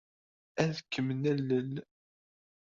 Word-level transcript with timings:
Ad 0.63 0.73
ken-nalel. 0.91 1.73